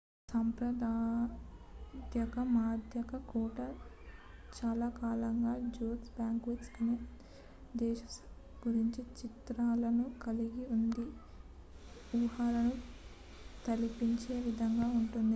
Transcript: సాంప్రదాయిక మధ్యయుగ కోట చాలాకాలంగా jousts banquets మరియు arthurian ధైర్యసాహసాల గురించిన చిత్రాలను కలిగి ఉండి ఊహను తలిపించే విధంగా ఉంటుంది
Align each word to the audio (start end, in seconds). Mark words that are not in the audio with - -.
సాంప్రదాయిక 0.29 1.65
మధ్యయుగ 2.53 3.17
కోట 3.29 3.57
చాలాకాలంగా 4.51 5.53
jousts 5.67 6.09
banquets 6.17 6.69
మరియు 6.77 6.95
arthurian 6.95 7.19
ధైర్యసాహసాల 7.73 8.27
గురించిన 8.63 9.05
చిత్రాలను 9.19 10.07
కలిగి 10.25 10.63
ఉండి 10.75 11.05
ఊహను 12.13 12.73
తలిపించే 13.65 14.37
విధంగా 14.49 14.89
ఉంటుంది 14.99 15.27